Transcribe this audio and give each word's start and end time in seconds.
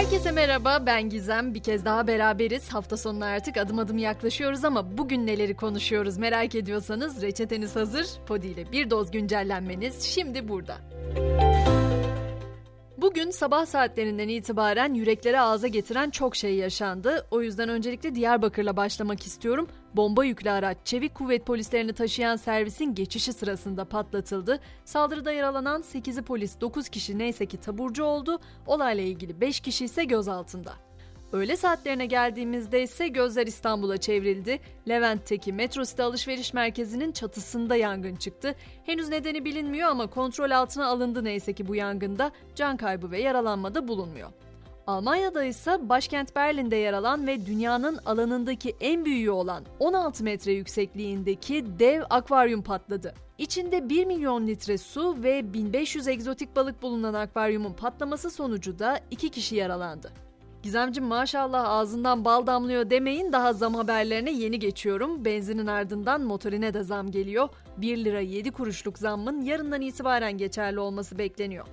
Herkese 0.00 0.30
merhaba 0.30 0.86
ben 0.86 1.08
Gizem. 1.08 1.54
Bir 1.54 1.62
kez 1.62 1.84
daha 1.84 2.06
beraberiz. 2.06 2.68
Hafta 2.68 2.96
sonuna 2.96 3.26
artık 3.26 3.56
adım 3.56 3.78
adım 3.78 3.98
yaklaşıyoruz 3.98 4.64
ama 4.64 4.98
bugün 4.98 5.26
neleri 5.26 5.56
konuşuyoruz 5.56 6.18
merak 6.18 6.54
ediyorsanız 6.54 7.22
reçeteniz 7.22 7.76
hazır. 7.76 8.06
Podi 8.26 8.46
ile 8.46 8.72
bir 8.72 8.90
doz 8.90 9.10
güncellenmeniz 9.10 10.02
şimdi 10.02 10.48
burada. 10.48 10.76
Bugün 13.10 13.30
sabah 13.30 13.66
saatlerinden 13.66 14.28
itibaren 14.28 14.94
yürekleri 14.94 15.40
ağza 15.40 15.68
getiren 15.68 16.10
çok 16.10 16.36
şey 16.36 16.54
yaşandı. 16.54 17.26
O 17.30 17.42
yüzden 17.42 17.68
öncelikle 17.68 18.14
Diyarbakır'la 18.14 18.76
başlamak 18.76 19.26
istiyorum. 19.26 19.68
Bomba 19.96 20.24
yüklü 20.24 20.50
araç 20.50 20.76
Çevik 20.84 21.14
Kuvvet 21.14 21.46
polislerini 21.46 21.92
taşıyan 21.92 22.36
servisin 22.36 22.94
geçişi 22.94 23.32
sırasında 23.32 23.84
patlatıldı. 23.84 24.60
Saldırıda 24.84 25.32
yaralanan 25.32 25.82
8'i 25.82 26.22
polis 26.22 26.60
9 26.60 26.88
kişi 26.88 27.18
neyse 27.18 27.46
ki 27.46 27.60
taburcu 27.60 28.04
oldu. 28.04 28.38
Olayla 28.66 29.04
ilgili 29.04 29.40
5 29.40 29.60
kişi 29.60 29.84
ise 29.84 30.04
gözaltında. 30.04 30.89
Öğle 31.32 31.56
saatlerine 31.56 32.06
geldiğimizde 32.06 32.82
ise 32.82 33.08
gözler 33.08 33.46
İstanbul'a 33.46 33.96
çevrildi. 33.96 34.60
Levent'teki 34.88 35.52
Metro 35.52 35.84
City 35.84 36.02
alışveriş 36.02 36.54
merkezinin 36.54 37.12
çatısında 37.12 37.76
yangın 37.76 38.16
çıktı. 38.16 38.54
Henüz 38.86 39.08
nedeni 39.08 39.44
bilinmiyor 39.44 39.88
ama 39.88 40.06
kontrol 40.06 40.50
altına 40.50 40.86
alındı 40.86 41.24
neyse 41.24 41.52
ki 41.52 41.68
bu 41.68 41.74
yangında 41.74 42.30
can 42.54 42.76
kaybı 42.76 43.10
ve 43.10 43.20
yaralanma 43.20 43.74
da 43.74 43.88
bulunmuyor. 43.88 44.30
Almanya'da 44.86 45.44
ise 45.44 45.88
başkent 45.88 46.36
Berlin'de 46.36 46.76
yer 46.76 46.92
alan 46.92 47.26
ve 47.26 47.46
dünyanın 47.46 47.98
alanındaki 48.06 48.76
en 48.80 49.04
büyüğü 49.04 49.30
olan 49.30 49.64
16 49.78 50.24
metre 50.24 50.52
yüksekliğindeki 50.52 51.64
dev 51.78 52.02
akvaryum 52.10 52.62
patladı. 52.62 53.14
İçinde 53.38 53.88
1 53.88 54.04
milyon 54.04 54.46
litre 54.46 54.78
su 54.78 55.22
ve 55.22 55.52
1500 55.52 56.08
egzotik 56.08 56.56
balık 56.56 56.82
bulunan 56.82 57.14
akvaryumun 57.14 57.72
patlaması 57.72 58.30
sonucu 58.30 58.78
da 58.78 59.00
2 59.10 59.28
kişi 59.28 59.56
yaralandı. 59.56 60.29
Gizemcim 60.62 61.04
maşallah 61.04 61.68
ağzından 61.68 62.24
bal 62.24 62.46
damlıyor 62.46 62.90
demeyin 62.90 63.32
daha 63.32 63.52
zam 63.52 63.74
haberlerine 63.74 64.32
yeni 64.32 64.58
geçiyorum. 64.58 65.24
Benzinin 65.24 65.66
ardından 65.66 66.20
motorine 66.20 66.74
de 66.74 66.82
zam 66.82 67.10
geliyor. 67.10 67.48
1 67.76 68.04
lira 68.04 68.20
7 68.20 68.50
kuruşluk 68.50 68.98
zammın 68.98 69.40
yarından 69.40 69.80
itibaren 69.80 70.38
geçerli 70.38 70.80
olması 70.80 71.18
bekleniyor. 71.18 71.66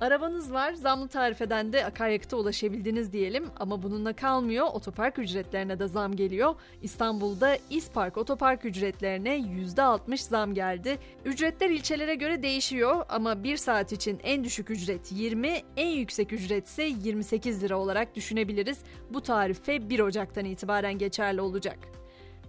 Arabanız 0.00 0.52
var, 0.52 0.72
zamlı 0.72 1.08
tarifeden 1.08 1.72
de 1.72 1.84
akaryakıta 1.84 2.36
ulaşabildiniz 2.36 3.12
diyelim 3.12 3.46
ama 3.60 3.82
bununla 3.82 4.12
kalmıyor. 4.12 4.66
Otopark 4.72 5.18
ücretlerine 5.18 5.78
de 5.78 5.86
zam 5.86 6.16
geliyor. 6.16 6.54
İstanbul'da 6.82 7.56
İspark 7.70 8.16
otopark 8.16 8.64
ücretlerine 8.64 9.38
%60 9.38 10.16
zam 10.16 10.54
geldi. 10.54 10.98
Ücretler 11.24 11.70
ilçelere 11.70 12.14
göre 12.14 12.42
değişiyor 12.42 13.04
ama 13.08 13.44
bir 13.44 13.56
saat 13.56 13.92
için 13.92 14.20
en 14.22 14.44
düşük 14.44 14.70
ücret 14.70 15.12
20, 15.12 15.62
en 15.76 15.88
yüksek 15.88 16.32
ücret 16.32 16.66
ise 16.66 16.84
28 16.84 17.62
lira 17.62 17.78
olarak 17.78 18.14
düşünebiliriz. 18.14 18.78
Bu 19.10 19.20
tarife 19.20 19.90
1 19.90 20.00
Ocak'tan 20.00 20.44
itibaren 20.44 20.98
geçerli 20.98 21.40
olacak. 21.40 21.97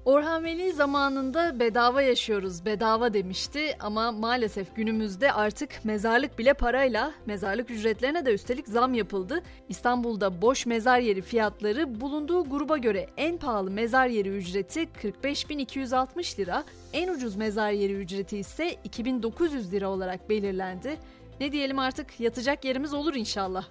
Orhan 0.10 0.44
Veli 0.44 0.74
zamanında 0.74 1.60
bedava 1.60 2.02
yaşıyoruz, 2.02 2.66
bedava 2.66 3.14
demişti 3.14 3.78
ama 3.80 4.12
maalesef 4.12 4.76
günümüzde 4.76 5.34
artık 5.34 5.70
mezarlık 5.84 6.40
bile 6.40 6.54
parayla, 6.54 7.14
mezarlık 7.26 7.72
ücretlerine 7.72 8.26
de 8.26 8.34
üstelik 8.34 8.68
zam 8.68 8.94
yapıldı. 8.94 9.44
İstanbul'da 9.70 10.42
boş 10.42 10.66
mezar 10.66 11.00
yeri 11.00 11.22
fiyatları 11.22 12.02
bulunduğu 12.02 12.50
gruba 12.50 12.78
göre 12.78 13.08
en 13.18 13.38
pahalı 13.38 13.72
mezar 13.72 14.08
yeri 14.08 14.30
ücreti 14.30 14.80
45.260 14.80 16.40
lira, 16.40 16.64
en 16.94 17.08
ucuz 17.08 17.36
mezar 17.36 17.72
yeri 17.72 17.94
ücreti 17.94 18.38
ise 18.38 18.76
2900 18.84 19.72
lira 19.72 19.90
olarak 19.90 20.30
belirlendi. 20.30 20.98
Ne 21.40 21.52
diyelim 21.52 21.80
artık 21.80 22.20
yatacak 22.20 22.66
yerimiz 22.66 22.94
olur 22.94 23.14
inşallah. 23.16 23.66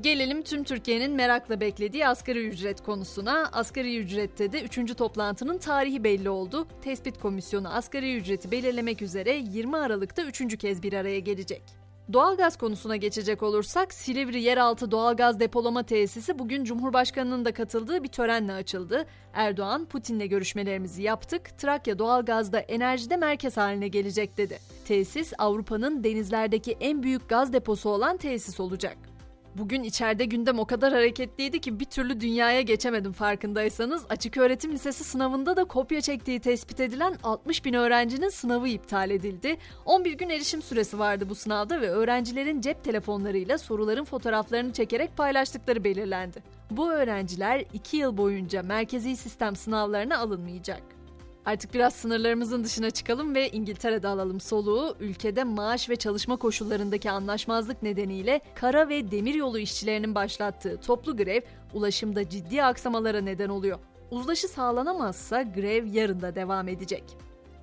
Gelelim 0.00 0.42
tüm 0.42 0.64
Türkiye'nin 0.64 1.12
merakla 1.12 1.60
beklediği 1.60 2.06
asgari 2.08 2.48
ücret 2.48 2.82
konusuna. 2.82 3.50
Asgari 3.52 3.98
ücrette 3.98 4.52
de 4.52 4.62
3. 4.62 4.96
toplantının 4.96 5.58
tarihi 5.58 6.04
belli 6.04 6.30
oldu. 6.30 6.66
Tespit 6.82 7.18
Komisyonu 7.18 7.74
asgari 7.74 8.16
ücreti 8.16 8.50
belirlemek 8.50 9.02
üzere 9.02 9.34
20 9.34 9.76
Aralık'ta 9.76 10.22
3. 10.22 10.58
kez 10.58 10.82
bir 10.82 10.92
araya 10.92 11.18
gelecek. 11.18 11.62
Doğalgaz 12.12 12.56
konusuna 12.56 12.96
geçecek 12.96 13.42
olursak 13.42 13.94
Silivri 13.94 14.42
Yeraltı 14.42 14.90
Doğalgaz 14.90 15.40
Depolama 15.40 15.82
Tesisi 15.82 16.38
bugün 16.38 16.64
Cumhurbaşkanı'nın 16.64 17.44
da 17.44 17.52
katıldığı 17.52 18.02
bir 18.02 18.08
törenle 18.08 18.52
açıldı. 18.52 19.06
Erdoğan, 19.32 19.86
Putin'le 19.86 20.28
görüşmelerimizi 20.28 21.02
yaptık, 21.02 21.58
Trakya 21.58 21.98
Doğalgaz'da 21.98 22.58
enerjide 22.58 23.16
merkez 23.16 23.56
haline 23.56 23.88
gelecek 23.88 24.36
dedi. 24.36 24.58
Tesis 24.84 25.32
Avrupa'nın 25.38 26.04
denizlerdeki 26.04 26.76
en 26.80 27.02
büyük 27.02 27.28
gaz 27.28 27.52
deposu 27.52 27.88
olan 27.88 28.16
tesis 28.16 28.60
olacak. 28.60 29.13
Bugün 29.58 29.82
içeride 29.82 30.24
gündem 30.24 30.58
o 30.58 30.64
kadar 30.64 30.92
hareketliydi 30.92 31.60
ki 31.60 31.80
bir 31.80 31.84
türlü 31.84 32.20
dünyaya 32.20 32.60
geçemedim 32.60 33.12
farkındaysanız. 33.12 34.04
Açık 34.08 34.36
öğretim 34.36 34.72
lisesi 34.72 35.04
sınavında 35.04 35.56
da 35.56 35.64
kopya 35.64 36.00
çektiği 36.00 36.40
tespit 36.40 36.80
edilen 36.80 37.16
60 37.22 37.64
bin 37.64 37.74
öğrencinin 37.74 38.28
sınavı 38.28 38.68
iptal 38.68 39.10
edildi. 39.10 39.56
11 39.84 40.12
gün 40.12 40.28
erişim 40.28 40.62
süresi 40.62 40.98
vardı 40.98 41.28
bu 41.28 41.34
sınavda 41.34 41.80
ve 41.80 41.90
öğrencilerin 41.90 42.60
cep 42.60 42.84
telefonlarıyla 42.84 43.58
soruların 43.58 44.04
fotoğraflarını 44.04 44.72
çekerek 44.72 45.16
paylaştıkları 45.16 45.84
belirlendi. 45.84 46.42
Bu 46.70 46.90
öğrenciler 46.90 47.64
2 47.72 47.96
yıl 47.96 48.16
boyunca 48.16 48.62
merkezi 48.62 49.16
sistem 49.16 49.56
sınavlarına 49.56 50.18
alınmayacak. 50.18 50.93
Artık 51.46 51.74
biraz 51.74 51.94
sınırlarımızın 51.94 52.64
dışına 52.64 52.90
çıkalım 52.90 53.34
ve 53.34 53.50
İngiltere'de 53.50 54.08
alalım 54.08 54.40
soluğu. 54.40 54.96
Ülkede 55.00 55.44
maaş 55.44 55.88
ve 55.88 55.96
çalışma 55.96 56.36
koşullarındaki 56.36 57.10
anlaşmazlık 57.10 57.82
nedeniyle 57.82 58.40
kara 58.54 58.88
ve 58.88 59.10
demir 59.10 59.34
yolu 59.34 59.58
işçilerinin 59.58 60.14
başlattığı 60.14 60.80
toplu 60.80 61.16
grev 61.16 61.40
ulaşımda 61.74 62.28
ciddi 62.28 62.62
aksamalara 62.62 63.20
neden 63.20 63.48
oluyor. 63.48 63.78
Uzlaşı 64.10 64.48
sağlanamazsa 64.48 65.42
grev 65.42 65.86
yarın 65.86 66.20
da 66.20 66.34
devam 66.34 66.68
edecek. 66.68 67.04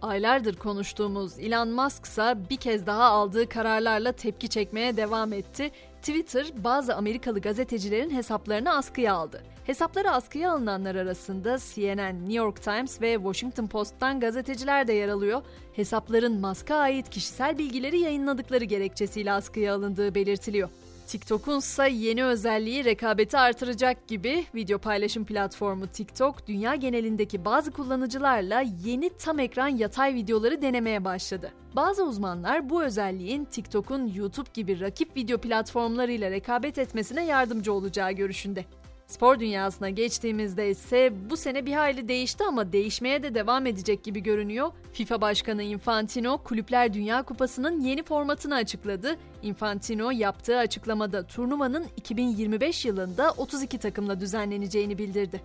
Aylardır 0.02 0.56
konuştuğumuz 0.56 1.40
Elon 1.40 1.70
Musk 1.70 2.06
ise 2.06 2.38
bir 2.50 2.58
kez 2.58 2.86
daha 2.86 3.04
aldığı 3.04 3.50
kararlarla 3.50 4.12
tepki 4.12 4.50
çekmeye 4.50 4.98
devam 4.98 5.34
etti. 5.34 5.72
Twitter 6.02 6.48
bazı 6.58 6.96
Amerikalı 6.96 7.40
gazetecilerin 7.40 8.10
hesaplarını 8.10 8.76
askıya 8.76 9.14
aldı. 9.14 9.44
Hesapları 9.66 10.12
askıya 10.12 10.52
alınanlar 10.52 10.96
arasında 10.96 11.58
CNN, 11.74 12.20
New 12.20 12.34
York 12.34 12.62
Times 12.62 13.02
ve 13.02 13.14
Washington 13.16 13.68
Post'tan 13.68 14.20
gazeteciler 14.20 14.88
de 14.88 14.94
yer 14.94 15.10
alıyor. 15.10 15.42
Hesapların 15.74 16.42
Musk'a 16.42 16.76
ait 16.76 17.10
kişisel 17.10 17.58
bilgileri 17.58 18.00
yayınladıkları 18.00 18.64
gerekçesiyle 18.64 19.32
askıya 19.32 19.76
alındığı 19.76 20.16
belirtiliyor. 20.16 20.70
TikTok'un 21.12 21.58
ise 21.58 21.90
yeni 21.90 22.24
özelliği 22.24 22.86
rekabeti 22.86 23.38
artıracak 23.38 24.08
gibi 24.08 24.46
video 24.56 24.78
paylaşım 24.78 25.26
platformu 25.26 25.88
TikTok 25.88 26.48
dünya 26.48 26.76
genelindeki 26.76 27.46
bazı 27.46 27.72
kullanıcılarla 27.72 28.64
yeni 28.86 29.10
tam 29.10 29.40
ekran 29.40 29.68
yatay 29.68 30.14
videoları 30.14 30.62
denemeye 30.62 31.06
başladı. 31.06 31.52
Bazı 31.76 32.04
uzmanlar 32.06 32.70
bu 32.70 32.84
özelliğin 32.84 33.46
TikTok'un 33.46 34.14
YouTube 34.16 34.50
gibi 34.54 34.80
rakip 34.80 35.18
video 35.18 35.38
platformlarıyla 35.38 36.32
rekabet 36.32 36.78
etmesine 36.78 37.26
yardımcı 37.26 37.74
olacağı 37.74 38.12
görüşünde. 38.12 38.66
Spor 39.12 39.40
dünyasına 39.40 39.90
geçtiğimizde 39.90 40.70
ise 40.70 41.14
bu 41.30 41.38
sene 41.38 41.66
bir 41.66 41.74
hayli 41.74 42.08
değişti 42.08 42.44
ama 42.48 42.72
değişmeye 42.74 43.24
de 43.24 43.36
devam 43.36 43.66
edecek 43.66 44.04
gibi 44.04 44.24
görünüyor. 44.24 44.72
FIFA 44.94 45.22
Başkanı 45.22 45.64
Infantino 45.64 46.38
Kulüpler 46.38 46.94
Dünya 46.94 47.24
Kupası'nın 47.24 47.82
yeni 47.82 48.04
formatını 48.04 48.56
açıkladı. 48.56 49.18
Infantino 49.42 50.12
yaptığı 50.12 50.58
açıklamada 50.58 51.28
turnuvanın 51.28 51.86
2025 51.98 52.86
yılında 52.86 53.32
32 53.38 53.78
takımla 53.78 54.20
düzenleneceğini 54.20 54.98
bildirdi. 54.98 55.42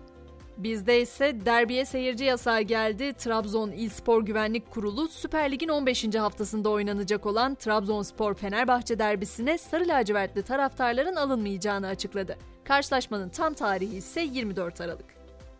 Bizde 0.57 1.01
ise 1.01 1.45
derbiye 1.45 1.85
seyirci 1.85 2.23
yasağı 2.23 2.61
geldi. 2.61 3.13
Trabzon 3.13 3.71
İl 3.71 3.89
Spor 3.89 4.25
Güvenlik 4.25 4.71
Kurulu 4.71 5.07
Süper 5.07 5.51
Lig'in 5.51 5.69
15. 5.69 6.15
haftasında 6.15 6.69
oynanacak 6.69 7.25
olan 7.25 7.55
Trabzonspor 7.55 8.33
Fenerbahçe 8.33 8.99
derbisine 8.99 9.57
sarı 9.57 9.87
lacivertli 9.87 10.43
taraftarların 10.43 11.15
alınmayacağını 11.15 11.87
açıkladı. 11.87 12.37
Karşılaşmanın 12.63 13.29
tam 13.29 13.53
tarihi 13.53 13.95
ise 13.95 14.21
24 14.21 14.81
Aralık. 14.81 15.16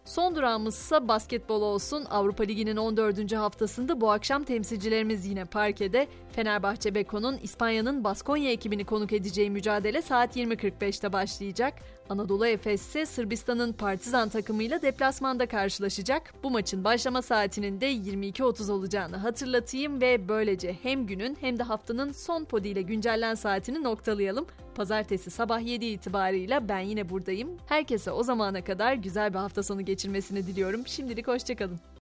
Son 0.07 0.35
durağımız 0.35 0.75
ise 0.75 1.07
basketbol 1.07 1.61
olsun. 1.61 2.05
Avrupa 2.09 2.43
Ligi'nin 2.43 2.77
14. 2.77 3.35
haftasında 3.35 4.01
bu 4.01 4.11
akşam 4.11 4.43
temsilcilerimiz 4.43 5.25
yine 5.25 5.45
parkede. 5.45 6.07
Fenerbahçe 6.31 6.95
Beko'nun 6.95 7.37
İspanya'nın 7.37 8.03
Baskonya 8.03 8.51
ekibini 8.51 8.85
konuk 8.85 9.13
edeceği 9.13 9.49
mücadele 9.49 10.01
saat 10.01 10.37
20.45'te 10.37 11.13
başlayacak. 11.13 11.73
Anadolu 12.09 12.47
Efes 12.47 12.81
ise 12.81 13.05
Sırbistan'ın 13.05 13.73
Partizan 13.73 14.29
takımıyla 14.29 14.81
deplasmanda 14.81 15.45
karşılaşacak. 15.45 16.33
Bu 16.43 16.51
maçın 16.51 16.83
başlama 16.83 17.21
saatinin 17.21 17.81
de 17.81 17.91
22.30 17.91 18.71
olacağını 18.71 19.17
hatırlatayım 19.17 20.01
ve 20.01 20.27
böylece 20.27 20.77
hem 20.83 21.07
günün 21.07 21.37
hem 21.41 21.59
de 21.59 21.63
haftanın 21.63 22.11
son 22.11 22.45
podiyle 22.45 22.81
güncellen 22.81 23.35
saatini 23.35 23.83
noktalayalım. 23.83 24.47
Pazartesi 24.77 25.31
sabah 25.31 25.61
7 25.61 25.85
itibarıyla 25.85 26.67
ben 26.67 26.79
yine 26.79 27.09
buradayım. 27.09 27.49
Herkese 27.65 28.11
o 28.11 28.23
zamana 28.23 28.63
kadar 28.63 28.93
güzel 28.93 29.33
bir 29.33 29.39
hafta 29.39 29.63
sonu 29.63 29.85
geçirmesini 29.85 30.47
diliyorum. 30.47 30.87
Şimdilik 30.87 31.27
hoşçakalın. 31.27 31.79